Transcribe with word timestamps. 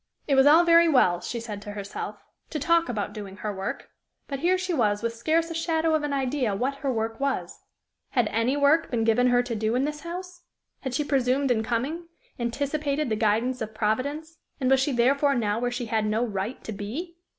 It 0.27 0.33
was 0.33 0.47
all 0.47 0.63
very 0.65 0.87
well, 0.89 1.21
she 1.21 1.39
said 1.39 1.61
to 1.61 1.73
herself, 1.73 2.23
to 2.49 2.57
talk 2.57 2.89
about 2.89 3.13
doing 3.13 3.37
her 3.37 3.55
work, 3.55 3.91
but 4.27 4.39
here 4.39 4.57
she 4.57 4.73
was 4.73 5.03
with 5.03 5.13
scarce 5.13 5.51
a 5.51 5.53
shadow 5.53 5.93
of 5.93 6.01
an 6.01 6.11
idea 6.11 6.55
what 6.55 6.77
her 6.77 6.91
work 6.91 7.19
was! 7.19 7.59
Had 8.09 8.27
any 8.29 8.57
work 8.57 8.89
been 8.89 9.03
given 9.03 9.27
her 9.27 9.43
to 9.43 9.53
do 9.55 9.75
in 9.75 9.85
this 9.85 9.99
house? 9.99 10.41
Had 10.79 10.95
she 10.95 11.03
presumed 11.03 11.51
in 11.51 11.61
coming 11.61 12.07
anticipated 12.39 13.09
the 13.09 13.15
guidance 13.15 13.61
of 13.61 13.75
Providence, 13.75 14.39
and 14.59 14.71
was 14.71 14.79
she 14.79 14.91
therefore 14.91 15.35
now 15.35 15.59
where 15.59 15.69
she 15.69 15.85
had 15.85 16.07
no 16.07 16.23
right 16.25 16.63
to 16.63 16.71
be? 16.71 17.17